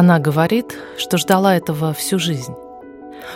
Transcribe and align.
Она 0.00 0.18
говорит, 0.18 0.78
что 0.96 1.18
ждала 1.18 1.54
этого 1.54 1.92
всю 1.92 2.18
жизнь. 2.18 2.54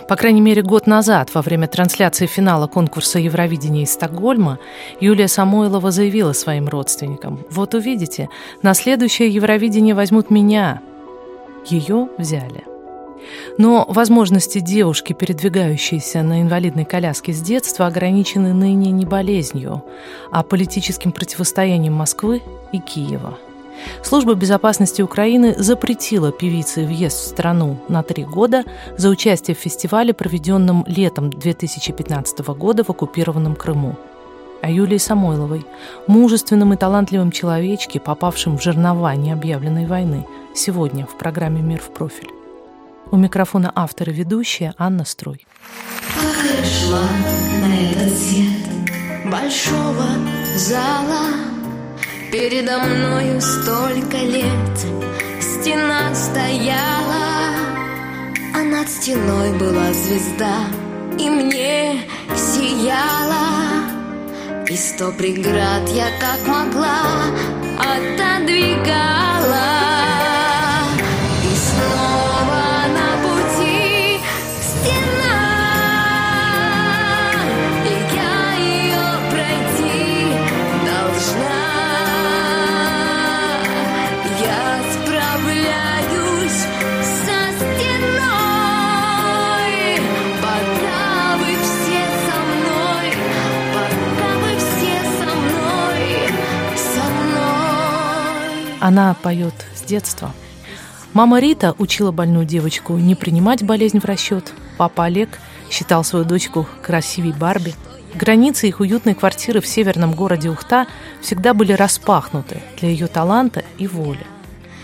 По 0.07 0.15
крайней 0.15 0.41
мере, 0.41 0.63
год 0.63 0.87
назад, 0.87 1.29
во 1.31 1.43
время 1.43 1.67
трансляции 1.67 2.25
финала 2.25 2.65
конкурса 2.65 3.19
Евровидения 3.19 3.83
из 3.83 3.93
Стокгольма, 3.93 4.57
Юлия 4.99 5.27
Самойлова 5.27 5.91
заявила 5.91 6.33
своим 6.33 6.67
родственникам, 6.67 7.45
«Вот 7.51 7.75
увидите, 7.75 8.29
на 8.63 8.73
следующее 8.73 9.29
Евровидение 9.29 9.93
возьмут 9.93 10.31
меня». 10.31 10.81
Ее 11.67 12.09
взяли. 12.17 12.63
Но 13.59 13.85
возможности 13.87 14.59
девушки, 14.59 15.13
передвигающейся 15.13 16.23
на 16.23 16.41
инвалидной 16.41 16.85
коляске 16.85 17.31
с 17.31 17.41
детства, 17.41 17.85
ограничены 17.85 18.55
ныне 18.55 18.89
не 18.89 19.05
болезнью, 19.05 19.83
а 20.31 20.41
политическим 20.41 21.11
противостоянием 21.11 21.93
Москвы 21.93 22.41
и 22.71 22.79
Киева– 22.79 23.37
Служба 24.03 24.33
безопасности 24.35 25.01
Украины 25.01 25.55
запретила 25.57 26.31
певице 26.31 26.85
въезд 26.85 27.17
в 27.17 27.27
страну 27.27 27.77
на 27.87 28.03
три 28.03 28.23
года 28.23 28.63
за 28.97 29.09
участие 29.09 29.55
в 29.55 29.59
фестивале, 29.59 30.13
проведенном 30.13 30.83
летом 30.87 31.29
2015 31.29 32.39
года 32.39 32.83
в 32.83 32.89
оккупированном 32.89 33.55
Крыму. 33.55 33.95
А 34.61 34.69
Юлии 34.69 34.97
Самойловой, 34.97 35.65
мужественном 36.07 36.73
и 36.73 36.77
талантливом 36.77 37.31
человечке, 37.31 37.99
попавшем 37.99 38.57
в 38.57 38.63
жернова 38.63 39.13
необъявленной 39.15 39.85
войны, 39.85 40.25
сегодня 40.55 41.05
в 41.05 41.17
программе 41.17 41.61
«Мир 41.61 41.81
в 41.81 41.93
профиль». 41.93 42.29
У 43.11 43.17
микрофона 43.17 43.71
автор 43.75 44.09
и 44.09 44.13
ведущая 44.13 44.73
Анна 44.77 45.05
Строй. 45.05 45.45
Ах, 46.17 46.43
на 47.61 47.75
этот 47.91 48.17
свет 48.17 48.65
большого 49.31 50.05
зала 50.55 51.54
Передо 52.37 52.79
мною 52.79 53.39
столько 53.39 54.17
лет 54.17 54.77
Стена 55.39 56.13
стояла 56.13 57.55
А 58.53 58.61
над 58.61 58.89
стеной 58.89 59.57
была 59.57 59.93
звезда 59.93 60.57
И 61.17 61.29
мне 61.29 62.01
сияла. 62.35 63.85
И 64.67 64.75
сто 64.75 65.13
преград 65.13 65.87
я 65.93 66.07
как 66.19 66.45
могла 66.45 67.03
Отодвигала 67.79 69.34
Она 98.95 99.13
поет 99.13 99.53
с 99.75 99.81
детства. 99.81 100.31
Мама 101.11 101.41
Рита 101.41 101.75
учила 101.79 102.13
больную 102.13 102.45
девочку 102.45 102.93
не 102.95 103.13
принимать 103.13 103.61
болезнь 103.61 103.99
в 103.99 104.05
расчет. 104.05 104.53
Папа 104.77 105.03
Олег 105.03 105.37
считал 105.69 106.05
свою 106.05 106.23
дочку 106.23 106.65
красивей 106.81 107.33
Барби. 107.33 107.73
Границы 108.13 108.69
их 108.69 108.79
уютной 108.79 109.13
квартиры 109.13 109.59
в 109.59 109.67
северном 109.67 110.13
городе 110.13 110.49
Ухта 110.49 110.87
всегда 111.21 111.53
были 111.53 111.73
распахнуты 111.73 112.61
для 112.79 112.87
ее 112.87 113.07
таланта 113.07 113.65
и 113.77 113.85
воли. 113.85 114.25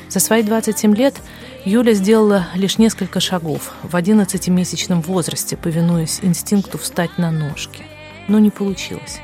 За 0.09 0.19
свои 0.19 0.43
27 0.43 0.93
лет 0.93 1.15
Юля 1.63 1.93
сделала 1.93 2.47
лишь 2.53 2.79
несколько 2.79 3.21
шагов 3.21 3.71
в 3.81 3.95
11-месячном 3.95 5.01
возрасте, 5.03 5.55
повинуясь 5.55 6.19
инстинкту 6.21 6.77
встать 6.77 7.17
на 7.17 7.31
ножки. 7.31 7.85
Но 8.27 8.39
не 8.39 8.49
получилось. 8.49 9.21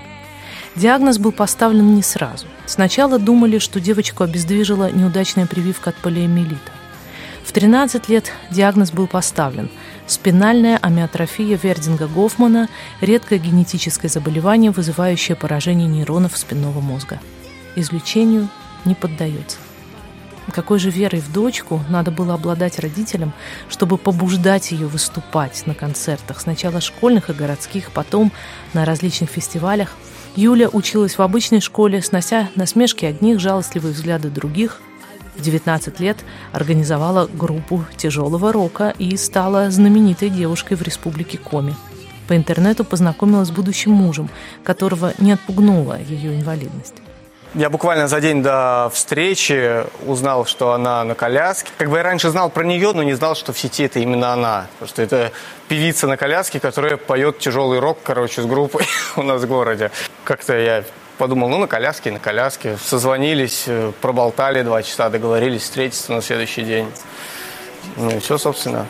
Диагноз 0.77 1.17
был 1.17 1.31
поставлен 1.31 1.95
не 1.95 2.03
сразу. 2.03 2.45
Сначала 2.67 3.17
думали, 3.17 3.57
что 3.57 3.79
девочку 3.79 4.23
обездвижила 4.23 4.91
неудачная 4.91 5.47
прививка 5.47 5.89
от 5.89 5.95
полиомиелита. 5.95 6.71
В 7.43 7.51
13 7.51 8.07
лет 8.09 8.31
диагноз 8.51 8.91
был 8.91 9.07
поставлен– 9.07 9.71
спинальная 10.05 10.77
амиотрофия 10.77 11.57
Вердинга-Гофмана– 11.57 12.69
редкое 13.01 13.39
генетическое 13.39 14.07
заболевание, 14.07 14.69
вызывающее 14.69 15.35
поражение 15.35 15.87
нейронов 15.87 16.37
спинного 16.37 16.79
мозга. 16.79 17.19
Излечению 17.75 18.47
не 18.85 18.93
поддается. 18.93 19.57
Какой 20.51 20.77
же 20.77 20.91
верой 20.91 21.21
в 21.21 21.33
дочку 21.33 21.83
надо 21.89 22.11
было 22.11 22.35
обладать 22.35 22.77
родителям, 22.77 23.33
чтобы 23.67 23.97
побуждать 23.97 24.71
ее 24.71 24.85
выступать 24.85 25.63
на 25.65 25.73
концертах, 25.73 26.39
сначала 26.39 26.81
школьных 26.81 27.31
и 27.31 27.33
городских, 27.33 27.89
потом 27.91 28.31
на 28.73 28.85
различных 28.85 29.31
фестивалях– 29.31 29.95
Юля 30.37 30.69
училась 30.69 31.17
в 31.17 31.21
обычной 31.23 31.61
школе, 31.61 31.99
снося 32.03 32.49
насмешки 32.53 33.05
одних, 33.05 33.39
жалостливые 33.39 33.91
взгляды 33.91 34.29
других. 34.29 34.79
В 35.35 35.41
19 35.41 35.99
лет 35.99 36.17
организовала 36.51 37.25
группу 37.25 37.83
тяжелого 37.97 38.53
рока 38.53 38.93
и 38.99 39.17
стала 39.17 39.71
знаменитой 39.71 40.29
девушкой 40.29 40.77
в 40.77 40.83
республике 40.83 41.39
Коми. 41.39 41.73
По 42.27 42.37
интернету 42.37 42.85
познакомилась 42.85 43.47
с 43.47 43.51
будущим 43.51 43.93
мужем, 43.93 44.29
которого 44.63 45.11
не 45.17 45.31
отпугнула 45.31 45.99
ее 45.99 46.39
инвалидность. 46.39 46.93
Я 47.57 47.71
буквально 47.71 48.07
за 48.07 48.21
день 48.21 48.43
до 48.43 48.91
встречи 48.93 49.83
узнал, 50.05 50.45
что 50.45 50.73
она 50.73 51.03
на 51.03 51.15
коляске. 51.15 51.71
Как 51.79 51.89
бы 51.89 51.97
я 51.97 52.03
раньше 52.03 52.29
знал 52.29 52.51
про 52.51 52.63
нее, 52.63 52.91
но 52.93 53.01
не 53.01 53.15
знал, 53.15 53.33
что 53.33 53.51
в 53.51 53.57
сети 53.57 53.85
это 53.85 53.97
именно 53.97 54.31
она. 54.31 54.67
Потому 54.73 54.89
что 54.89 55.01
это 55.01 55.31
певица 55.67 56.05
на 56.05 56.17
коляске, 56.17 56.59
которая 56.59 56.97
поет 56.97 57.39
тяжелый 57.39 57.79
рок, 57.79 57.97
короче, 58.03 58.43
с 58.43 58.45
группой 58.45 58.85
у 59.15 59.23
нас 59.23 59.41
в 59.41 59.47
городе. 59.47 59.89
Как-то 60.23 60.55
я 60.55 60.83
подумал, 61.17 61.49
ну, 61.49 61.57
на 61.57 61.65
коляске, 61.65 62.11
на 62.11 62.19
коляске. 62.19 62.77
Созвонились, 62.77 63.63
э, 63.65 63.91
проболтали 64.01 64.61
два 64.61 64.83
часа, 64.83 65.09
договорились 65.09 65.63
встретиться 65.63 66.11
на 66.13 66.21
следующий 66.21 66.61
день. 66.61 66.91
Ну 67.95 68.11
и 68.11 68.19
все, 68.19 68.37
собственно. 68.37 68.85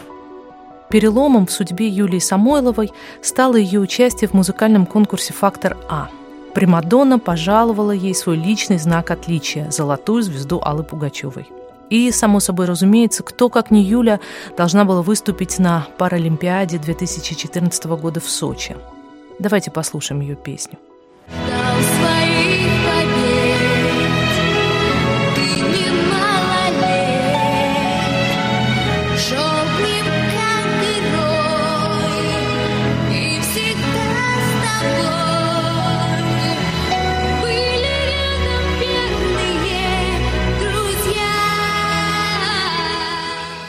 Переломом 0.89 1.47
в 1.47 1.51
судьбе 1.53 1.87
Юлии 1.87 2.19
Самойловой 2.19 2.91
стало 3.21 3.55
ее 3.55 3.79
участие 3.79 4.27
в 4.27 4.33
музыкальном 4.33 4.85
конкурсе 4.85 5.31
«Фактор 5.31 5.77
А», 5.87 6.09
Примадонна 6.57 7.19
пожаловала 7.19 7.91
ей 7.91 8.15
свой 8.15 8.35
личный 8.35 8.79
знак 8.79 9.11
отличия– 9.11 9.69
золотую 9.71 10.23
звезду 10.23 10.59
Аллы 10.59 10.83
Пугачевой. 10.83 11.47
И, 11.91 12.09
само 12.09 12.39
собой 12.39 12.65
разумеется, 12.65 13.21
кто, 13.21 13.49
как 13.49 13.69
не 13.69 13.83
Юля, 13.83 14.19
должна 14.57 14.83
была 14.83 15.03
выступить 15.03 15.59
на 15.59 15.85
Паралимпиаде 15.99 16.79
2014 16.79 17.85
года 17.85 18.19
в 18.19 18.27
Сочи. 18.27 18.75
Давайте 19.37 19.69
послушаем 19.69 20.21
ее 20.21 20.35
песню. 20.35 20.79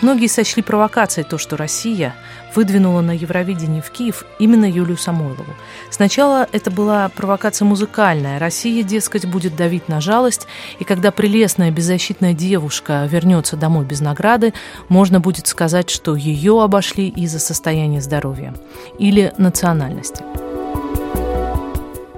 Многие 0.09 0.29
сочли 0.29 0.63
провокацией 0.63 1.27
то, 1.29 1.37
что 1.37 1.59
Россия 1.59 2.15
выдвинула 2.55 3.03
на 3.03 3.11
Евровидении 3.11 3.83
в 3.83 3.91
Киев 3.91 4.25
именно 4.39 4.65
Юлию 4.65 4.97
Самойлову. 4.97 5.53
Сначала 5.91 6.49
это 6.51 6.71
была 6.71 7.11
провокация 7.11 7.67
музыкальная. 7.67 8.39
Россия, 8.39 8.83
дескать, 8.83 9.27
будет 9.27 9.55
давить 9.55 9.87
на 9.91 10.01
жалость, 10.01 10.47
и 10.79 10.85
когда 10.85 11.11
прелестная 11.11 11.71
беззащитная 11.71 12.33
девушка 12.33 13.07
вернется 13.07 13.59
домой 13.59 13.85
без 13.85 14.01
награды, 14.01 14.55
можно 14.89 15.21
будет 15.21 15.47
сказать, 15.47 15.91
что 15.91 16.17
ее 16.17 16.63
обошли 16.63 17.09
из-за 17.09 17.39
состояния 17.39 18.01
здоровья 18.01 18.55
или 18.99 19.35
национальности. 19.37 20.25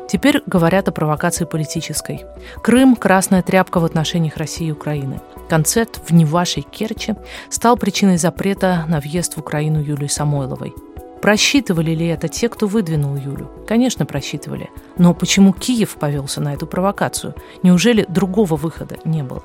Теперь 0.08 0.44
говорят 0.46 0.86
о 0.86 0.92
провокации 0.92 1.44
политической. 1.44 2.24
Крым– 2.62 2.94
красная 2.96 3.42
тряпка 3.42 3.80
в 3.80 3.84
отношениях 3.84 4.36
России 4.36 4.68
и 4.68 4.72
Украины. 4.72 5.20
Концерт 5.50 6.00
в 6.08 6.14
не 6.14 6.24
вашей 6.24 6.62
Керчи 6.62 7.14
стал 7.48 7.76
причиной 7.76 8.18
запрета 8.18 8.84
на 8.88 9.00
въезд 9.00 9.34
в 9.34 9.38
Украину 9.38 9.82
Юлии 9.82 10.06
Самойловой. 10.06 10.72
Просчитывали 11.20 11.90
ли 11.90 12.06
это 12.06 12.28
те, 12.28 12.48
кто 12.48 12.68
выдвинул 12.68 13.16
Юлю? 13.16 13.50
Конечно, 13.66 14.06
просчитывали. 14.06 14.70
Но 14.96 15.12
почему 15.12 15.52
Киев 15.52 15.96
повелся 15.96 16.40
на 16.40 16.54
эту 16.54 16.68
провокацию? 16.68 17.34
Неужели 17.64 18.06
другого 18.08 18.54
выхода 18.54 18.98
не 19.04 19.24
было? 19.24 19.42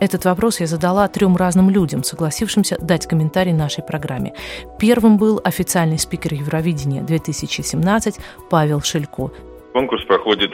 Этот 0.00 0.26
вопрос 0.26 0.60
я 0.60 0.66
задала 0.66 1.08
трем 1.08 1.34
разным 1.34 1.70
людям, 1.70 2.04
согласившимся 2.04 2.76
дать 2.78 3.06
комментарий 3.06 3.54
нашей 3.54 3.82
программе. 3.82 4.34
Первым 4.78 5.16
был 5.16 5.40
официальный 5.42 5.98
спикер 5.98 6.34
Евровидения 6.34 7.02
2017 7.02 8.16
Павел 8.50 8.82
Шелько. 8.82 9.30
Конкурс 9.72 10.04
проходит 10.04 10.50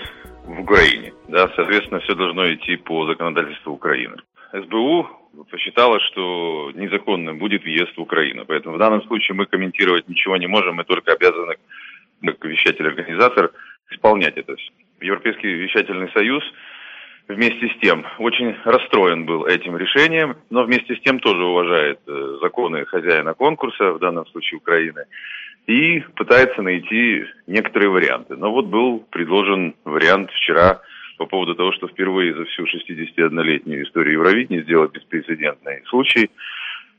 в 0.47 0.61
Украине. 0.61 1.13
Да, 1.27 1.51
соответственно, 1.57 1.99
все 1.99 2.15
должно 2.15 2.55
идти 2.55 2.77
по 2.77 3.07
законодательству 3.07 3.73
Украины. 3.73 4.19
СБУ 4.53 5.09
посчитала, 5.51 6.01
что 6.01 6.73
незаконным 6.75 7.39
будет 7.39 7.63
въезд 7.63 7.97
в 7.97 8.01
Украину. 8.01 8.45
Поэтому 8.47 8.77
в 8.77 8.79
данном 8.79 9.03
случае 9.03 9.35
мы 9.37 9.47
комментировать 9.47 10.09
ничего 10.09 10.37
не 10.37 10.47
можем, 10.47 10.77
мы 10.77 10.85
только 10.85 11.13
обязаны, 11.13 11.57
как 12.25 12.45
вещатель-организатор, 12.45 13.53
исполнять 13.91 14.37
это 14.37 14.57
все. 14.57 14.71
Европейский 15.01 15.49
вещательный 15.49 16.11
союз 16.13 16.43
вместе 17.29 17.69
с 17.69 17.81
тем 17.81 18.05
очень 18.19 18.57
расстроен 18.65 19.27
был 19.27 19.47
этим 19.47 19.77
решением, 19.77 20.37
но 20.51 20.65
вместе 20.65 20.97
с 20.97 21.01
тем 21.01 21.21
тоже 21.21 21.45
уважает 21.45 22.01
э, 22.07 22.39
законы 22.43 22.85
хозяина 22.87 23.35
конкурса, 23.35 23.93
в 23.93 23.99
данном 23.99 24.27
случае 24.27 24.59
Украины, 24.59 25.05
и 25.67 26.01
пытается 26.17 26.63
найти 26.63 27.25
некоторые 27.47 27.91
варианты. 27.91 28.37
Но 28.37 28.51
вот 28.51 28.67
был 28.67 29.01
предложен 29.11 29.75
вариант 29.85 30.31
вчера 30.33 30.81
по 31.19 31.27
поводу 31.27 31.55
того, 31.55 31.73
что 31.73 31.89
впервые 31.89 32.35
за 32.35 32.45
всю 32.47 32.65
61-летнюю 32.65 33.85
историю 33.85 34.15
Евровидения 34.15 34.63
сделать 34.63 34.93
беспрецедентный 34.93 35.83
случай, 35.87 36.31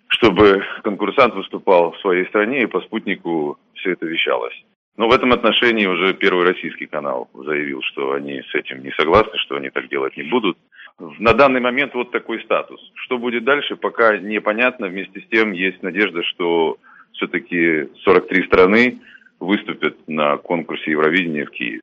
чтобы 0.10 0.63
конкурсант 0.83 1.33
выступал 1.33 1.94
в 1.94 2.00
своей 2.00 2.25
стране 2.25 2.63
и 2.63 2.68
по 2.68 2.81
спутнику 2.81 3.57
все 3.75 3.94
это 3.94 4.06
вещалось. 4.06 4.54
Но 4.98 5.07
в 5.07 5.13
этом 5.13 5.31
отношении 5.31 5.86
уже 5.88 6.13
первый 6.13 6.45
российский 6.45 6.86
канал 6.86 7.30
заявил, 7.33 7.81
что 7.83 8.12
они 8.12 8.42
с 8.42 8.54
этим 8.54 8.83
не 8.83 8.92
согласны, 8.92 9.38
что 9.38 9.56
они 9.56 9.69
так 9.69 9.88
делать 9.88 10.18
не 10.18 10.24
будут. 10.24 10.57
На 11.19 11.33
данный 11.33 11.62
момент 11.62 11.94
вот 11.94 12.12
такой 12.12 12.44
статус. 12.44 12.81
Что 12.95 13.18
будет 13.18 13.45
дальше, 13.45 13.77
пока 13.77 14.18
непонятно. 14.18 14.88
Вместе 14.88 15.21
с 15.21 15.27
тем 15.27 15.54
есть 15.54 15.81
надежда, 15.81 16.21
что 16.24 16.77
все-таки 17.13 17.88
43 18.04 18.44
страны 18.48 19.00
выступят 19.39 19.95
на 20.07 20.36
конкурсе 20.36 20.92
Евровидения 20.92 21.45
в 21.45 21.51
Киеве. 21.51 21.80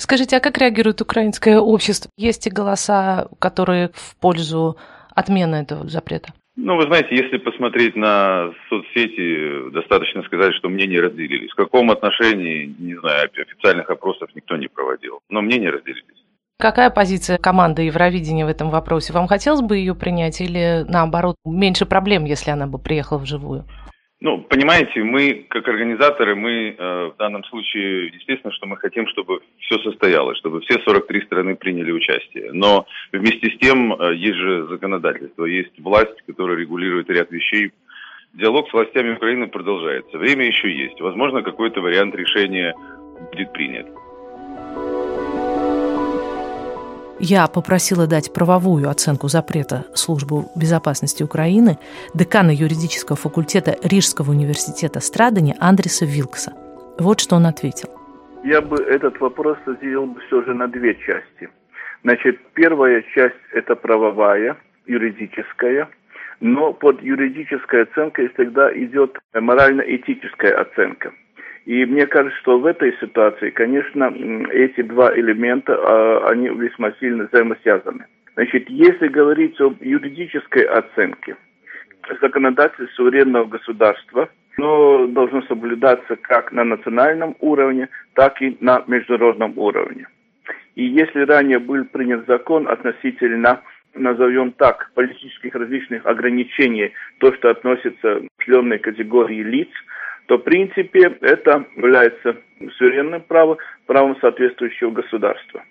Скажите, 0.00 0.38
а 0.38 0.40
как 0.40 0.56
реагирует 0.56 1.02
украинское 1.02 1.60
общество? 1.60 2.10
Есть 2.16 2.46
и 2.46 2.50
голоса, 2.50 3.28
которые 3.38 3.90
в 3.92 4.16
пользу 4.16 4.78
отмены 5.14 5.56
этого 5.56 5.86
запрета? 5.90 6.32
Ну, 6.56 6.76
вы 6.76 6.84
знаете, 6.84 7.14
если 7.14 7.36
посмотреть 7.36 7.96
на 7.96 8.50
соцсети, 8.70 9.70
достаточно 9.72 10.22
сказать, 10.22 10.54
что 10.54 10.70
мнения 10.70 11.00
разделились. 11.00 11.50
В 11.52 11.54
каком 11.54 11.90
отношении, 11.90 12.74
не 12.78 12.98
знаю, 12.98 13.28
официальных 13.30 13.90
опросов 13.90 14.30
никто 14.34 14.56
не 14.56 14.68
проводил, 14.68 15.20
но 15.28 15.42
мнения 15.42 15.68
разделились. 15.68 16.24
Какая 16.58 16.88
позиция 16.88 17.36
команды 17.36 17.82
Евровидения 17.82 18.46
в 18.46 18.48
этом 18.48 18.70
вопросе? 18.70 19.12
Вам 19.12 19.28
хотелось 19.28 19.60
бы 19.60 19.76
ее 19.76 19.94
принять 19.94 20.40
или, 20.40 20.82
наоборот, 20.88 21.36
меньше 21.44 21.84
проблем, 21.84 22.24
если 22.24 22.50
она 22.50 22.66
бы 22.66 22.78
приехала 22.78 23.18
вживую? 23.18 23.66
Ну, 24.22 24.42
понимаете, 24.42 25.02
мы, 25.02 25.46
как 25.48 25.66
организаторы, 25.66 26.34
мы 26.36 26.76
э, 26.76 27.10
в 27.14 27.16
данном 27.16 27.42
случае, 27.44 28.08
естественно, 28.08 28.52
что 28.52 28.66
мы 28.66 28.76
хотим, 28.76 29.06
чтобы 29.08 29.40
все 29.60 29.78
состоялось, 29.78 30.36
чтобы 30.36 30.60
все 30.60 30.78
43 30.78 31.22
страны 31.22 31.56
приняли 31.56 31.90
участие. 31.90 32.52
Но 32.52 32.86
вместе 33.12 33.50
с 33.50 33.58
тем 33.58 33.94
э, 33.94 34.14
есть 34.16 34.36
же 34.36 34.66
законодательство, 34.66 35.46
есть 35.46 35.72
власть, 35.78 36.20
которая 36.26 36.58
регулирует 36.58 37.08
ряд 37.08 37.30
вещей. 37.30 37.72
Диалог 38.34 38.68
с 38.68 38.72
властями 38.74 39.14
Украины 39.14 39.48
продолжается. 39.48 40.18
Время 40.18 40.46
еще 40.46 40.70
есть. 40.70 41.00
Возможно, 41.00 41.42
какой-то 41.42 41.80
вариант 41.80 42.14
решения 42.14 42.74
будет 43.32 43.52
принят. 43.54 43.86
Я 47.22 47.46
попросила 47.48 48.06
дать 48.06 48.32
правовую 48.32 48.88
оценку 48.88 49.28
запрета 49.28 49.84
Службы 49.94 50.44
безопасности 50.56 51.22
Украины 51.22 51.76
декана 52.14 52.50
юридического 52.50 53.14
факультета 53.14 53.76
Рижского 53.82 54.30
университета 54.30 55.00
Страдания 55.00 55.54
Андреса 55.60 56.06
Вилкса. 56.06 56.52
Вот 56.98 57.20
что 57.20 57.36
он 57.36 57.44
ответил. 57.44 57.90
Я 58.42 58.62
бы 58.62 58.82
этот 58.82 59.20
вопрос 59.20 59.58
разделил 59.66 60.16
все 60.26 60.42
же 60.44 60.54
на 60.54 60.66
две 60.66 60.94
части. 60.94 61.50
Значит, 62.04 62.40
первая 62.54 63.04
часть– 63.14 63.36
это 63.52 63.76
правовая, 63.76 64.56
юридическая, 64.86 65.90
но 66.40 66.72
под 66.72 67.02
юридической 67.02 67.82
оценкой 67.82 68.30
всегда 68.30 68.72
идет 68.72 69.18
морально-этическая 69.34 70.58
оценка– 70.58 71.12
и 71.70 71.86
мне 71.86 72.04
кажется, 72.08 72.36
что 72.40 72.58
в 72.58 72.66
этой 72.66 72.92
ситуации, 72.98 73.50
конечно, 73.50 74.12
эти 74.50 74.82
два 74.82 75.16
элемента, 75.16 75.78
а, 75.78 76.28
они 76.30 76.48
весьма 76.48 76.90
сильно 76.98 77.28
взаимосвязаны. 77.30 78.06
Значит, 78.34 78.68
если 78.68 79.06
говорить 79.06 79.60
об 79.60 79.80
юридической 79.80 80.64
оценке, 80.64 81.36
законодательство 82.20 82.92
суверенного 82.96 83.44
государства, 83.44 84.28
но 84.58 85.06
должно 85.06 85.42
соблюдаться 85.42 86.16
как 86.16 86.50
на 86.50 86.64
национальном 86.64 87.36
уровне, 87.38 87.88
так 88.14 88.42
и 88.42 88.56
на 88.58 88.82
международном 88.88 89.56
уровне. 89.56 90.08
И 90.74 90.82
если 90.82 91.20
ранее 91.20 91.60
был 91.60 91.84
принят 91.84 92.26
закон 92.26 92.66
относительно, 92.66 93.60
назовем 93.94 94.50
так, 94.50 94.90
политических 94.96 95.54
различных 95.54 96.04
ограничений, 96.04 96.92
то, 97.20 97.32
что 97.34 97.48
относится 97.48 98.22
к 98.22 98.40
определенной 98.40 98.80
категории 98.80 99.44
лиц– 99.44 99.68
то 100.30 100.38
в 100.38 100.44
принципе 100.44 101.18
это 101.22 101.64
является 101.74 102.36
суверенным 102.78 103.20
правом, 103.22 103.58
правом 103.86 104.16
соответствующего 104.20 104.92
государства. 104.92 105.64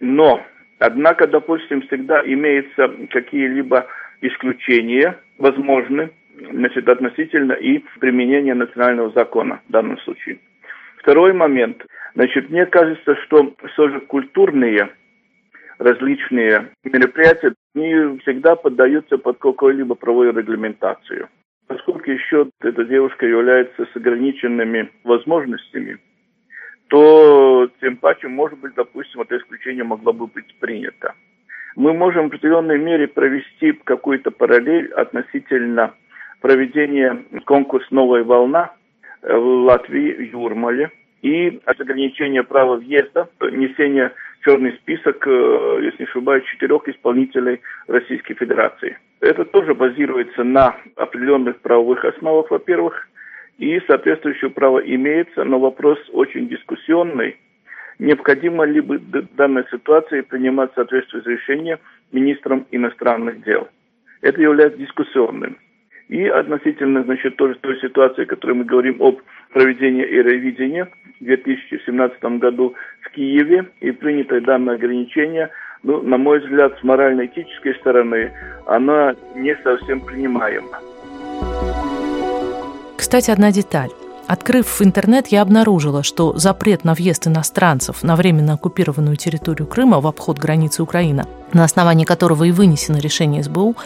Но, 0.00 0.44
однако, 0.78 1.26
допустим, 1.26 1.80
всегда 1.80 2.20
имеются 2.20 2.92
какие-либо 3.10 3.86
исключения, 4.20 5.18
возможны, 5.38 6.10
значит, 6.52 6.86
относительно 6.90 7.54
и 7.54 7.82
применения 7.98 8.52
национального 8.52 9.12
закона 9.12 9.62
в 9.66 9.72
данном 9.72 9.96
случае. 10.00 10.40
Второй 10.98 11.32
момент. 11.32 11.82
Значит, 12.14 12.50
мне 12.50 12.66
кажется, 12.66 13.16
что 13.24 13.54
все 13.72 13.88
же 13.88 14.00
культурные 14.00 14.90
различные 15.78 16.68
мероприятия 16.84 17.54
не 17.74 18.18
всегда 18.18 18.56
поддаются 18.56 19.16
под 19.16 19.38
какую-либо 19.38 19.94
правовую 19.94 20.36
регламентацию. 20.36 21.30
Поскольку 21.66 22.10
еще 22.10 22.48
эта 22.60 22.84
девушка 22.84 23.26
является 23.26 23.86
с 23.86 23.96
ограниченными 23.96 24.90
возможностями, 25.02 25.98
то 26.88 27.68
тем 27.80 27.96
паче, 27.96 28.28
может 28.28 28.58
быть, 28.60 28.74
допустим, 28.74 29.22
это 29.22 29.36
исключение 29.36 29.82
могло 29.82 30.12
бы 30.12 30.28
быть 30.28 30.54
принято. 30.60 31.14
Мы 31.74 31.92
можем 31.92 32.24
в 32.24 32.26
определенной 32.28 32.78
мере 32.78 33.08
провести 33.08 33.72
какую-то 33.72 34.30
параллель 34.30 34.92
относительно 34.92 35.94
проведения 36.40 37.24
конкурса 37.44 37.88
«Новая 37.90 38.22
волна» 38.22 38.72
в 39.22 39.64
Латвии, 39.64 40.12
в 40.12 40.20
Юрмале, 40.20 40.90
и 41.22 41.60
ограничения 41.64 42.44
права 42.44 42.76
въезда, 42.76 43.28
несения 43.40 44.12
черный 44.46 44.72
список, 44.74 45.26
э, 45.26 45.78
если 45.82 46.04
не 46.04 46.08
ошибаюсь, 46.08 46.44
четырех 46.44 46.86
исполнителей 46.88 47.60
Российской 47.88 48.34
Федерации. 48.34 48.96
Это 49.20 49.44
тоже 49.44 49.74
базируется 49.74 50.44
на 50.44 50.76
определенных 50.94 51.58
правовых 51.60 52.04
основах, 52.04 52.50
во-первых, 52.50 53.08
и 53.58 53.80
соответствующее 53.88 54.50
право 54.50 54.78
имеется, 54.78 55.42
но 55.44 55.58
вопрос 55.58 55.98
очень 56.12 56.48
дискуссионный. 56.48 57.36
Необходимо 57.98 58.64
ли 58.64 58.80
бы 58.80 58.98
в 58.98 59.34
данной 59.34 59.64
ситуации 59.70 60.20
принимать 60.20 60.70
соответствующее 60.74 61.36
решение 61.36 61.78
министром 62.12 62.66
иностранных 62.70 63.42
дел? 63.42 63.68
Это 64.20 64.40
является 64.40 64.78
дискуссионным. 64.78 65.56
И 66.08 66.24
относительно, 66.24 67.02
значит, 67.02 67.36
тоже 67.36 67.56
той 67.60 67.80
ситуации, 67.80 68.22
о 68.22 68.26
которой 68.26 68.52
мы 68.52 68.64
говорим 68.64 69.02
об 69.02 69.20
проведении 69.52 70.06
Евровидения 70.06 70.88
в 71.20 71.24
2017 71.24 72.22
году 72.38 72.74
в 73.00 73.10
Киеве 73.10 73.66
и 73.80 73.90
принятое 73.90 74.40
данное 74.40 74.74
ограничение, 74.74 75.50
ну, 75.82 76.02
на 76.02 76.16
мой 76.18 76.40
взгляд, 76.40 76.78
с 76.78 76.84
морально-этической 76.84 77.74
стороны, 77.76 78.32
она 78.66 79.14
не 79.34 79.56
совсем 79.64 80.00
принимаема. 80.00 80.78
Кстати, 82.96 83.30
одна 83.30 83.50
деталь. 83.50 83.90
Открыв 84.26 84.82
интернет, 84.82 85.28
я 85.28 85.42
обнаружила, 85.42 86.02
что 86.02 86.36
запрет 86.36 86.82
на 86.82 86.94
въезд 86.94 87.28
иностранцев 87.28 88.02
на 88.02 88.16
временно 88.16 88.54
оккупированную 88.54 89.16
территорию 89.16 89.68
Крыма 89.68 90.00
в 90.00 90.06
обход 90.06 90.38
границы 90.38 90.82
Украины, 90.82 91.26
на 91.52 91.62
основании 91.62 92.04
которого 92.04 92.42
и 92.44 92.50
вынесено 92.50 92.96
решение 92.96 93.44
СБУ, 93.44 93.76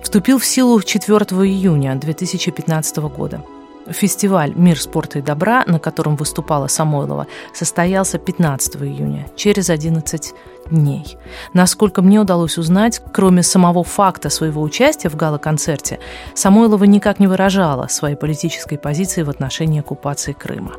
вступил 0.00 0.38
в 0.38 0.46
силу 0.46 0.80
4 0.80 1.16
июня 1.18 1.96
2015 1.96 2.98
года. 2.98 3.42
Фестиваль 3.88 4.52
«Мир 4.54 4.80
спорта 4.80 5.18
и 5.18 5.22
добра», 5.22 5.64
на 5.66 5.78
котором 5.78 6.16
выступала 6.16 6.66
Самойлова, 6.66 7.26
состоялся 7.54 8.18
15 8.18 8.76
июня, 8.76 9.26
через 9.36 9.70
11 9.70 10.34
дней. 10.70 11.16
Насколько 11.54 12.02
мне 12.02 12.20
удалось 12.20 12.58
узнать, 12.58 13.00
кроме 13.12 13.42
самого 13.42 13.82
факта 13.82 14.28
своего 14.30 14.62
участия 14.62 15.08
в 15.08 15.16
гала-концерте, 15.16 15.98
Самойлова 16.34 16.84
никак 16.84 17.18
не 17.20 17.26
выражала 17.26 17.88
своей 17.88 18.16
политической 18.16 18.76
позиции 18.76 19.22
в 19.22 19.30
отношении 19.30 19.80
оккупации 19.80 20.32
Крыма. 20.32 20.72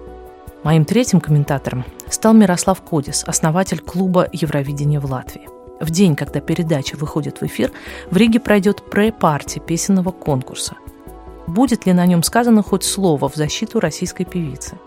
Моим 0.63 0.85
третьим 0.85 1.19
комментатором 1.19 1.85
стал 2.07 2.33
Мирослав 2.33 2.81
Кодис, 2.81 3.23
основатель 3.25 3.79
клуба 3.79 4.27
Евровидения 4.31 4.99
в 4.99 5.05
Латвии. 5.05 5.49
В 5.79 5.89
день, 5.89 6.15
когда 6.15 6.39
передача 6.39 6.95
выходит 6.95 7.41
в 7.41 7.45
эфир, 7.45 7.71
в 8.11 8.17
Риге 8.17 8.39
пройдет 8.39 8.87
пре-парти 8.91 9.57
песенного 9.57 10.11
конкурса. 10.11 10.75
Будет 11.55 11.85
ли 11.85 11.91
на 11.91 12.05
нем 12.05 12.23
сказано 12.23 12.63
хоть 12.63 12.83
слово 12.83 13.27
в 13.27 13.35
защиту 13.35 13.81
российской 13.81 14.23
певицы? 14.23 14.77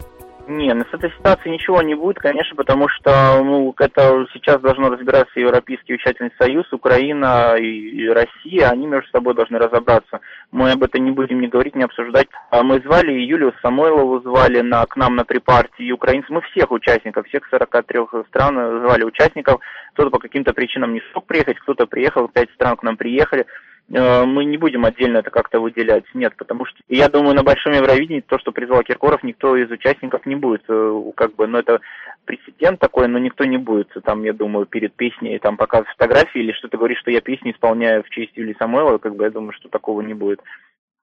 Не, 0.48 0.72
ну, 0.72 0.84
с 0.90 0.94
этой 0.94 1.10
ситуацией 1.10 1.54
ничего 1.54 1.82
не 1.82 1.94
будет, 1.94 2.18
конечно, 2.18 2.56
потому 2.56 2.88
что 2.88 3.42
ну, 3.42 3.74
это 3.78 4.26
сейчас 4.32 4.60
должно 4.60 4.88
разбираться 4.88 5.40
Европейский 5.40 5.94
учительный 5.94 6.32
союз, 6.38 6.70
Украина 6.72 7.56
и 7.56 8.08
Россия, 8.08 8.70
они 8.70 8.86
между 8.86 9.10
собой 9.10 9.34
должны 9.34 9.58
разобраться. 9.58 10.20
Мы 10.52 10.70
об 10.70 10.82
этом 10.82 11.04
не 11.04 11.10
будем 11.10 11.40
не 11.40 11.48
говорить, 11.48 11.74
не 11.74 11.84
обсуждать. 11.84 12.28
А 12.50 12.62
мы 12.62 12.80
звали 12.80 13.12
Юлию 13.12 13.52
Самойлову, 13.60 14.20
звали 14.20 14.60
на, 14.60 14.86
к 14.86 14.96
нам 14.96 15.16
на 15.16 15.24
припартии 15.24 15.92
украинцев, 15.92 16.30
мы 16.30 16.40
всех 16.42 16.70
участников, 16.70 17.26
всех 17.26 17.42
43 17.50 18.00
стран 18.28 18.54
звали 18.86 19.04
участников. 19.04 19.60
Кто-то 19.92 20.10
по 20.10 20.18
каким-то 20.18 20.54
причинам 20.54 20.94
не 20.94 21.02
смог 21.12 21.26
приехать, 21.26 21.58
кто-то 21.58 21.86
приехал, 21.86 22.28
пять 22.28 22.50
стран 22.52 22.76
к 22.76 22.82
нам 22.82 22.96
приехали. 22.96 23.46
Э, 23.92 24.24
мы 24.24 24.44
не 24.44 24.56
будем 24.56 24.84
отдельно 24.84 25.18
это 25.18 25.30
как-то 25.30 25.60
выделять. 25.60 26.04
Нет, 26.14 26.34
потому 26.36 26.64
что 26.64 26.78
я 26.88 27.08
думаю, 27.08 27.34
на 27.34 27.42
Большом 27.42 27.72
Евровидении 27.72 28.20
то, 28.20 28.38
что 28.38 28.52
призвал 28.52 28.82
Киркоров, 28.82 29.22
никто 29.22 29.56
из 29.56 29.70
участников 29.70 30.24
не 30.26 30.36
будет. 30.36 30.62
Э, 30.68 31.02
как 31.14 31.34
бы, 31.34 31.46
но 31.46 31.58
это 31.58 31.80
прецедент 32.24 32.80
такой, 32.80 33.08
но 33.08 33.18
никто 33.18 33.44
не 33.44 33.58
будет, 33.58 33.94
там, 34.04 34.22
я 34.24 34.32
думаю, 34.32 34.66
перед 34.66 34.94
песней 34.94 35.38
там 35.38 35.56
показывать 35.56 35.90
фотографии 35.90 36.40
или 36.40 36.52
что-то 36.52 36.78
говорить, 36.78 36.98
что 36.98 37.10
я 37.10 37.20
песню 37.20 37.52
исполняю 37.52 38.02
в 38.02 38.10
честь 38.10 38.32
Юлии 38.34 38.56
Самойловой, 38.58 38.98
как 38.98 39.14
бы 39.14 39.24
я 39.24 39.30
думаю, 39.30 39.52
что 39.52 39.68
такого 39.68 40.00
не 40.00 40.14
будет. 40.14 40.40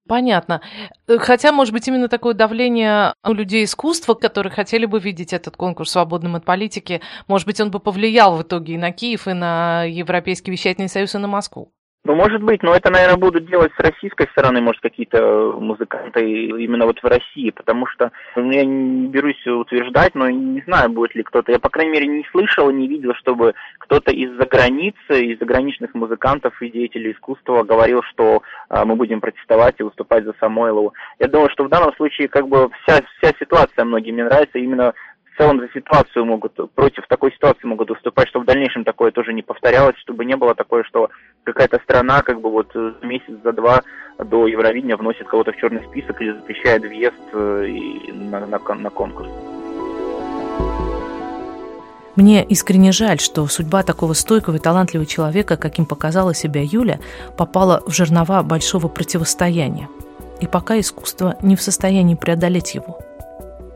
Понятно. 0.07 0.61
Э, 1.07 1.19
хотя, 1.19 1.51
может 1.51 1.73
быть, 1.73 1.87
именно 1.87 2.09
такое 2.09 2.33
давление 2.33 3.13
у 3.23 3.33
людей 3.33 3.63
искусства, 3.63 4.15
которые 4.15 4.51
хотели 4.51 4.85
бы 4.85 4.99
видеть 4.99 5.33
этот 5.33 5.55
конкурс 5.55 5.91
свободным 5.91 6.35
от 6.35 6.43
политики, 6.43 7.01
может 7.27 7.45
быть, 7.45 7.61
он 7.61 7.69
бы 7.69 7.79
повлиял 7.79 8.35
в 8.35 8.41
итоге 8.41 8.73
и 8.73 8.77
на 8.77 8.91
Киев, 8.91 9.27
и 9.27 9.33
на 9.33 9.83
Европейский 9.83 10.49
вещательный 10.51 10.89
союз, 10.89 11.13
и 11.13 11.19
на 11.19 11.27
Москву. 11.27 11.71
Ну, 12.03 12.15
может 12.15 12.41
быть, 12.41 12.63
но 12.63 12.73
это, 12.73 12.89
наверное, 12.89 13.17
будут 13.17 13.45
делать 13.45 13.71
с 13.77 13.79
российской 13.79 14.27
стороны, 14.29 14.59
может, 14.59 14.81
какие-то 14.81 15.53
музыканты 15.59 16.21
именно 16.45 16.87
вот 16.87 16.97
в 16.97 17.05
России, 17.05 17.51
потому 17.51 17.85
что 17.85 18.11
ну, 18.35 18.49
я 18.49 18.65
не 18.65 19.07
берусь 19.07 19.45
утверждать, 19.45 20.15
но 20.15 20.27
не 20.27 20.61
знаю, 20.61 20.89
будет 20.89 21.13
ли 21.13 21.21
кто-то. 21.21 21.51
Я, 21.51 21.59
по 21.59 21.69
крайней 21.69 21.91
мере, 21.91 22.07
не 22.07 22.25
слышал, 22.31 22.71
не 22.71 22.87
видел, 22.87 23.13
чтобы 23.13 23.53
кто-то 23.77 24.11
из-за 24.11 24.47
границы, 24.47 25.25
из 25.25 25.37
заграничных 25.37 25.93
музыкантов 25.93 26.59
и 26.63 26.71
деятелей 26.71 27.11
искусства 27.11 27.63
говорил, 27.63 28.01
что 28.01 28.41
а, 28.69 28.83
мы 28.83 28.95
будем 28.95 29.21
протестовать 29.21 29.75
и 29.77 29.83
выступать 29.83 30.23
за 30.23 30.33
Самойлову. 30.39 30.95
Я 31.19 31.27
думаю, 31.27 31.51
что 31.51 31.65
в 31.65 31.69
данном 31.69 31.93
случае 31.97 32.29
как 32.29 32.47
бы 32.47 32.71
вся, 32.81 33.01
вся 33.19 33.31
ситуация 33.39 33.85
многим 33.85 34.15
мне 34.15 34.23
нравится 34.23 34.57
именно 34.57 34.95
в 35.33 35.37
целом 35.37 35.59
за 35.59 35.69
ситуацию 35.69 36.25
могут, 36.25 36.53
против 36.73 37.07
такой 37.07 37.31
ситуации 37.31 37.67
могут 37.67 37.89
выступать, 37.89 38.27
чтобы 38.27 38.43
в 38.43 38.47
дальнейшем 38.47 38.83
такое 38.83 39.11
тоже 39.11 39.33
не 39.33 39.41
повторялось, 39.41 39.97
чтобы 39.99 40.25
не 40.25 40.35
было 40.35 40.55
такое, 40.55 40.83
что 40.83 41.09
какая-то 41.43 41.79
страна 41.83 42.21
как 42.21 42.41
бы 42.41 42.49
вот 42.49 42.71
за 42.73 43.05
месяц, 43.05 43.33
за 43.43 43.51
два 43.51 43.81
до 44.19 44.47
Евровидения 44.47 44.97
вносит 44.97 45.27
кого-то 45.27 45.51
в 45.51 45.57
черный 45.57 45.83
список 45.83 46.21
или 46.21 46.31
запрещает 46.31 46.81
въезд 46.83 47.15
э, 47.33 47.67
на, 48.13 48.45
на, 48.45 48.59
на 48.75 48.89
конкурс. 48.89 49.29
Мне 52.15 52.43
искренне 52.43 52.91
жаль, 52.91 53.19
что 53.19 53.47
судьба 53.47 53.83
такого 53.83 54.13
стойкого 54.13 54.57
и 54.57 54.59
талантливого 54.59 55.05
человека, 55.05 55.55
каким 55.55 55.85
показала 55.85 56.33
себя 56.33 56.61
Юля, 56.61 56.99
попала 57.37 57.81
в 57.85 57.91
жернова 57.91 58.43
большого 58.43 58.89
противостояния. 58.89 59.87
И 60.41 60.47
пока 60.47 60.79
искусство 60.79 61.37
не 61.41 61.55
в 61.55 61.61
состоянии 61.61 62.15
преодолеть 62.15 62.75
его– 62.75 62.99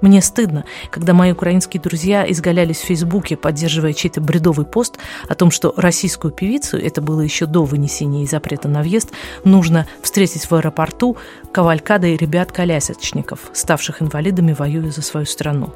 мне 0.06 0.22
стыдно, 0.22 0.66
когда 0.92 1.14
мои 1.14 1.32
украинские 1.32 1.82
друзья 1.82 2.30
изгалялись 2.32 2.78
в 2.78 2.86
Фейсбуке, 2.86 3.36
поддерживая 3.36 3.94
чей-то 3.94 4.22
бредовый 4.22 4.68
пост 4.68 5.00
о 5.28 5.34
том, 5.34 5.50
что 5.50 5.74
российскую 5.78 6.32
певицу, 6.32 6.78
это 6.78 7.02
было 7.02 7.22
еще 7.22 7.48
до 7.48 7.64
вынесения 7.64 8.28
запрета 8.28 8.68
на 8.68 8.84
въезд, 8.84 9.10
нужно 9.44 9.88
встретить 10.04 10.46
в 10.46 10.54
аэропорту 10.54 11.18
кавалькадой 11.52 12.18
ребят-колясочников, 12.18 13.50
ставших 13.54 14.04
инвалидами, 14.04 14.54
воюя 14.54 14.92
за 14.92 15.02
свою 15.02 15.26
страну. 15.26 15.74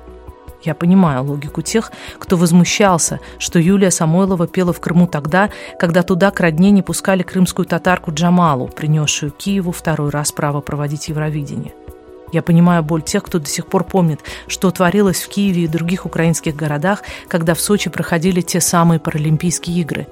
Я 0.61 0.75
понимаю 0.75 1.23
логику 1.23 1.63
тех, 1.63 1.91
кто 2.19 2.37
возмущался, 2.37 3.19
что 3.39 3.57
Юлия 3.57 3.89
Самойлова 3.89 4.45
пела 4.45 4.73
в 4.73 4.79
Крыму 4.79 5.07
тогда, 5.07 5.49
когда 5.79 6.03
туда 6.03 6.29
к 6.29 6.39
родне 6.39 6.69
не 6.69 6.83
пускали 6.83 7.23
крымскую 7.23 7.65
татарку 7.65 8.11
Джамалу, 8.13 8.67
принесшую 8.67 9.31
Киеву 9.31 9.71
второй 9.71 10.11
раз 10.11 10.31
право 10.31 10.61
проводить 10.61 11.07
Евровидение. 11.07 11.73
Я 12.31 12.41
понимаю 12.41 12.83
боль 12.83 13.01
тех, 13.01 13.23
кто 13.23 13.39
до 13.39 13.47
сих 13.47 13.67
пор 13.67 13.83
помнит, 13.83 14.19
что 14.47 14.71
творилось 14.71 15.21
в 15.21 15.29
Киеве 15.29 15.63
и 15.63 15.67
других 15.67 16.05
украинских 16.05 16.55
городах, 16.55 17.03
когда 17.27 17.53
в 17.53 17.61
Сочи 17.61 17.89
проходили 17.89 18.41
те 18.41 18.59
самые 18.59 18.99
Паралимпийские 18.99 19.81
игры. 19.81 20.07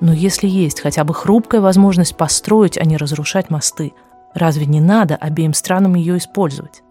Но 0.00 0.12
если 0.12 0.48
есть 0.48 0.80
хотя 0.80 1.04
бы 1.04 1.14
хрупкая 1.14 1.60
возможность 1.60 2.16
построить, 2.16 2.76
а 2.76 2.84
не 2.84 2.96
разрушать 2.96 3.50
мосты, 3.50 3.92
разве 4.34 4.66
не 4.66 4.80
надо 4.80 5.16
обеим 5.16 5.54
странам 5.54 5.94
ее 5.94 6.18
использовать? 6.18 6.82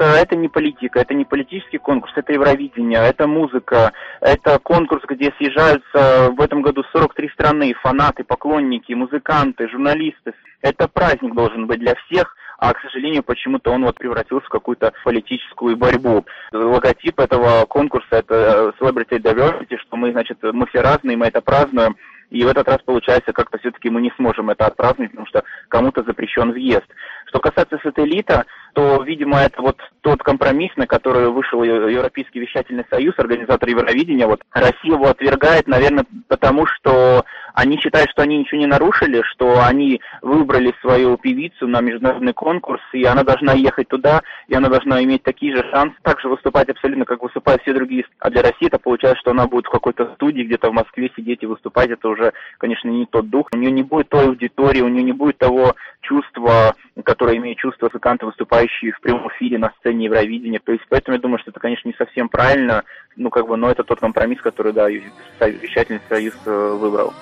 это 0.00 0.34
не 0.34 0.48
политика, 0.48 1.00
это 1.00 1.14
не 1.14 1.24
политический 1.24 1.78
конкурс, 1.78 2.12
это 2.16 2.32
Евровидение, 2.32 3.00
это 3.00 3.26
музыка, 3.26 3.92
это 4.20 4.58
конкурс, 4.58 5.02
где 5.06 5.32
съезжаются 5.36 6.30
в 6.30 6.40
этом 6.40 6.62
году 6.62 6.82
43 6.92 7.28
страны, 7.30 7.74
фанаты, 7.74 8.24
поклонники, 8.24 8.94
музыканты, 8.94 9.68
журналисты. 9.68 10.32
Это 10.62 10.88
праздник 10.88 11.34
должен 11.34 11.66
быть 11.66 11.80
для 11.80 11.94
всех, 11.96 12.34
а, 12.60 12.74
к 12.74 12.80
сожалению, 12.82 13.22
почему-то 13.22 13.70
он 13.70 13.84
вот 13.84 13.96
превратился 13.96 14.44
в 14.44 14.50
какую-то 14.50 14.92
политическую 15.02 15.78
борьбу. 15.78 16.26
Логотип 16.52 17.18
этого 17.18 17.64
конкурса– 17.64 18.06
это 18.10 18.74
Celebrity 18.78 19.18
Diversity, 19.18 19.78
что 19.78 19.96
мы, 19.96 20.12
значит, 20.12 20.38
мы 20.42 20.66
все 20.66 20.82
разные, 20.82 21.16
мы 21.16 21.26
это 21.26 21.40
празднуем, 21.40 21.96
и 22.30 22.44
в 22.44 22.48
этот 22.48 22.68
раз, 22.68 22.78
получается, 22.84 23.32
как-то 23.32 23.58
все-таки 23.58 23.90
мы 23.90 24.00
не 24.00 24.12
сможем 24.16 24.50
это 24.50 24.66
отпраздновать, 24.66 25.10
потому 25.10 25.26
что 25.26 25.42
кому-то 25.68 26.02
запрещен 26.04 26.52
въезд. 26.52 26.86
Что 27.30 27.38
касается 27.38 27.78
сателлита, 27.80 28.44
то, 28.74 29.02
видимо, 29.04 29.38
это 29.38 29.62
вот 29.62 29.76
тот 30.00 30.20
компромисс, 30.20 30.72
на 30.74 30.88
который 30.88 31.28
вышел 31.28 31.62
Европейский 31.62 32.40
вещательный 32.40 32.84
союз, 32.90 33.14
организатор 33.18 33.68
Евровидения. 33.68 34.26
Вот 34.26 34.40
Россия 34.52 34.94
его 34.94 35.06
отвергает, 35.06 35.68
наверное, 35.68 36.04
потому 36.26 36.66
что 36.66 37.24
они 37.54 37.78
считают, 37.78 38.10
что 38.10 38.22
они 38.22 38.38
ничего 38.38 38.58
не 38.58 38.66
нарушили, 38.66 39.22
что 39.32 39.62
они 39.64 40.00
выбрали 40.22 40.74
свою 40.80 41.16
певицу 41.18 41.68
на 41.68 41.80
международный 41.80 42.32
конкурс, 42.32 42.82
и 42.92 43.04
она 43.04 43.22
должна 43.22 43.52
ехать 43.52 43.88
туда, 43.88 44.22
и 44.48 44.54
она 44.54 44.68
должна 44.68 45.02
иметь 45.04 45.22
такие 45.22 45.54
же 45.54 45.64
шансы, 45.70 45.96
также 46.02 46.28
выступать 46.28 46.68
абсолютно, 46.68 47.04
как 47.04 47.22
выступают 47.22 47.62
все 47.62 47.72
другие. 47.72 48.06
А 48.18 48.30
для 48.30 48.42
России 48.42 48.66
это 48.66 48.78
получается, 48.78 49.20
что 49.20 49.30
она 49.30 49.46
будет 49.46 49.66
в 49.66 49.70
какой-то 49.70 50.14
студии 50.14 50.42
где-то 50.42 50.70
в 50.70 50.74
Москве 50.74 51.10
сидеть 51.16 51.42
и 51.42 51.46
выступать, 51.46 51.90
это 51.90 52.08
уже, 52.08 52.32
конечно, 52.58 52.88
не 52.88 53.06
тот 53.06 53.28
дух. 53.30 53.48
У 53.52 53.56
нее 53.56 53.70
не 53.70 53.82
будет 53.82 54.08
той 54.08 54.26
аудитории, 54.26 54.80
у 54.80 54.88
нее 54.88 55.04
не 55.04 55.12
будет 55.12 55.38
того 55.38 55.74
чувства, 56.02 56.74
которое 57.04 57.19
имеет 57.26 57.58
чувство 57.58 57.86
музыканты, 57.86 58.26
выступающие 58.26 58.92
в 58.92 59.00
прямом 59.00 59.28
эфире 59.28 59.58
на 59.58 59.72
сцене 59.78 60.06
Евровидения. 60.06 60.60
То 60.64 60.72
есть 60.72 60.84
поэтому 60.88 61.16
я 61.16 61.20
думаю, 61.20 61.38
что 61.38 61.50
это, 61.50 61.60
конечно, 61.60 61.88
не 61.88 61.94
совсем 61.94 62.28
правильно, 62.28 62.84
ну 63.16 63.30
как 63.30 63.46
бы, 63.46 63.56
но 63.56 63.70
это 63.70 63.84
тот 63.84 64.00
компромисс, 64.00 64.40
который, 64.40 64.72
да, 64.72 64.88
вещательный 64.88 66.00
союз 66.08 66.34
э, 66.46 66.76
выбрал. 66.80 67.12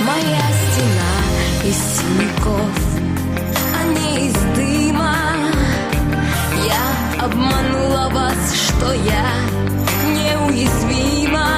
Моя 0.00 0.40
стена 0.52 1.18
из 1.64 1.76
синяков, 1.98 2.70
а 3.74 3.84
не 3.88 4.28
из 4.28 4.34
дыма. 4.56 5.14
Я 6.64 7.24
обманула 7.24 8.08
вас, 8.12 8.54
что 8.54 8.92
я 8.92 9.24
неуязвима. 10.14 11.48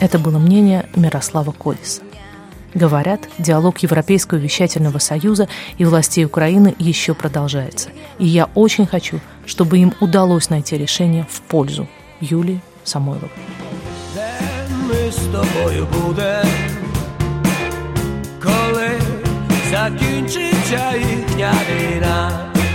Это 0.00 0.18
было 0.18 0.38
мнение 0.38 0.86
Мирослава 0.96 1.52
Колеса. 1.52 2.02
Говорят, 2.73 3.21
диалог 3.37 3.77
Европейского 3.79 4.37
вещательного 4.37 4.99
союза 4.99 5.47
и 5.77 5.85
властей 5.85 6.25
Украины 6.25 6.75
еще 6.77 7.13
продолжается. 7.13 7.89
И 8.19 8.25
я 8.25 8.49
очень 8.53 8.85
хочу, 8.85 9.21
чтобы 9.45 9.77
им 9.77 9.93
удалось 10.01 10.49
найти 10.49 10.77
решение 10.77 11.25
в 11.29 11.41
пользу 11.41 11.87
Юлии 12.19 12.59
Самойловой. 12.83 13.29
з 15.11 15.17
тобою 15.17 15.87
буде, 15.93 16.43
коли 18.43 18.89
закінчиться 19.71 20.93
їхня 20.97 21.53
війна, 21.69 22.31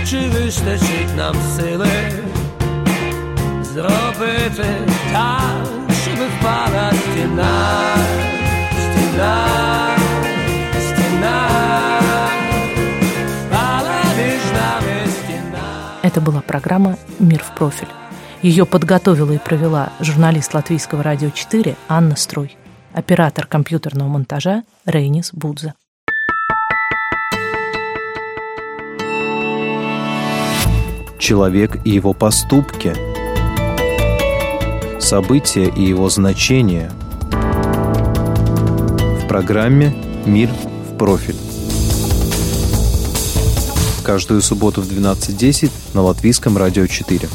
чи 0.09 0.17
вистачить 0.17 1.17
нам 1.17 1.35
сили 1.55 1.87
зробити 3.73 4.65
так, 5.13 5.65
щоб 6.03 6.15
впала 6.15 6.91
стіна, 6.91 7.95
стіна. 8.79 9.44
Была 16.20 16.40
программа 16.40 16.96
«Мир 17.18 17.42
в 17.42 17.54
профиль». 17.54 17.88
Ее 18.42 18.66
подготовила 18.66 19.32
и 19.32 19.38
провела 19.38 19.92
журналист 20.00 20.54
Латвийского 20.54 21.02
радио 21.02 21.30
4 21.30 21.76
Анна 21.88 22.16
Струй, 22.16 22.56
оператор 22.92 23.46
компьютерного 23.46 24.08
монтажа 24.08 24.62
Рейнис 24.84 25.30
Будза. 25.32 25.74
Человек 31.18 31.78
и 31.84 31.90
его 31.90 32.12
поступки. 32.12 32.94
События 35.00 35.68
и 35.68 35.82
его 35.82 36.08
значения. 36.08 36.90
В 39.22 39.26
программе 39.26 39.94
«Мир 40.24 40.50
в 40.50 40.96
профиль». 40.96 41.45
Каждую 44.06 44.40
субботу 44.40 44.82
в 44.82 44.88
12.10 44.88 45.72
на 45.92 46.02
Латвийском 46.02 46.56
радио 46.56 46.86
4. 46.86 47.28